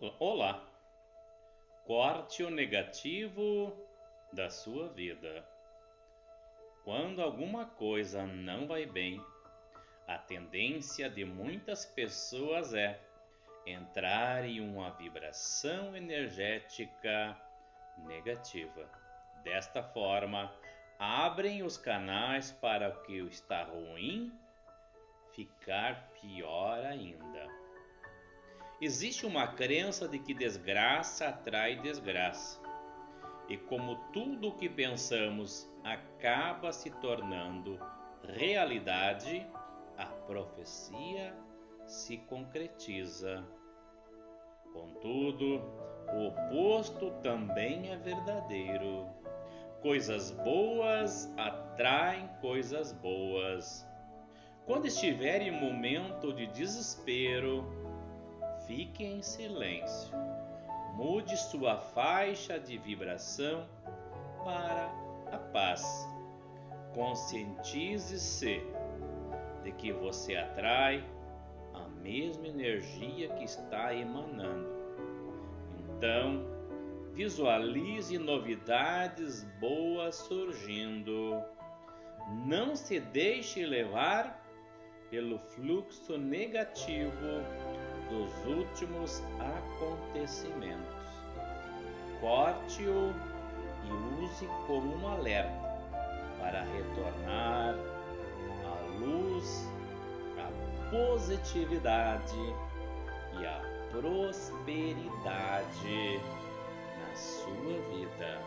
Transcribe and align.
Olá! 0.00 0.64
Corte 1.84 2.44
o 2.44 2.50
negativo 2.50 3.76
da 4.32 4.48
sua 4.48 4.88
vida. 4.90 5.44
Quando 6.84 7.20
alguma 7.20 7.66
coisa 7.66 8.24
não 8.24 8.68
vai 8.68 8.86
bem, 8.86 9.20
a 10.06 10.16
tendência 10.16 11.10
de 11.10 11.24
muitas 11.24 11.84
pessoas 11.84 12.74
é 12.74 13.00
entrar 13.66 14.44
em 14.44 14.60
uma 14.60 14.90
vibração 14.90 15.96
energética 15.96 17.36
negativa. 18.06 18.88
Desta 19.42 19.82
forma, 19.82 20.54
abrem 20.96 21.64
os 21.64 21.76
canais 21.76 22.52
para 22.52 22.90
o 22.90 23.02
que 23.02 23.18
está 23.18 23.64
ruim 23.64 24.32
ficar 25.34 26.08
pior 26.20 26.84
ainda. 26.84 27.37
Existe 28.80 29.26
uma 29.26 29.48
crença 29.48 30.06
de 30.06 30.20
que 30.20 30.32
desgraça 30.32 31.26
atrai 31.26 31.80
desgraça. 31.80 32.60
E 33.48 33.56
como 33.56 33.96
tudo 34.12 34.48
o 34.48 34.54
que 34.54 34.68
pensamos 34.68 35.68
acaba 35.82 36.72
se 36.72 36.88
tornando 36.88 37.76
realidade, 38.22 39.44
a 39.96 40.06
profecia 40.06 41.34
se 41.86 42.18
concretiza. 42.18 43.44
Contudo, 44.72 45.60
o 46.14 46.28
oposto 46.28 47.10
também 47.20 47.90
é 47.90 47.96
verdadeiro. 47.96 49.08
Coisas 49.82 50.30
boas 50.30 51.32
atraem 51.36 52.28
coisas 52.40 52.92
boas. 52.92 53.84
Quando 54.66 54.86
estiver 54.86 55.42
em 55.42 55.50
momento 55.50 56.32
de 56.32 56.46
desespero, 56.46 57.87
fique 58.68 59.02
em 59.02 59.22
silêncio. 59.22 60.14
Mude 60.94 61.36
sua 61.36 61.78
faixa 61.78 62.60
de 62.60 62.76
vibração 62.76 63.66
para 64.44 64.92
a 65.32 65.38
paz. 65.38 66.06
Conscientize-se 66.94 68.62
de 69.64 69.72
que 69.72 69.90
você 69.92 70.36
atrai 70.36 71.02
a 71.72 71.88
mesma 72.02 72.46
energia 72.46 73.30
que 73.30 73.44
está 73.44 73.94
emanando. 73.94 74.68
Então, 75.78 76.44
visualize 77.14 78.18
novidades 78.18 79.44
boas 79.58 80.14
surgindo. 80.14 81.42
Não 82.44 82.76
se 82.76 83.00
deixe 83.00 83.64
levar 83.64 84.44
pelo 85.10 85.38
fluxo 85.38 86.18
negativo 86.18 87.42
dos 88.08 88.32
últimos 88.46 89.22
acontecimentos. 89.38 90.98
Corte-o 92.20 93.14
e 93.84 94.24
use 94.24 94.46
como 94.66 94.96
um 94.96 95.08
alerta 95.08 95.68
para 96.38 96.62
retornar 96.64 97.74
à 98.64 98.74
luz, 98.98 99.68
à 100.38 100.50
positividade 100.90 102.36
e 103.40 103.46
à 103.46 103.60
prosperidade 103.90 105.00
na 106.98 107.14
sua 107.14 107.80
vida. 107.92 108.37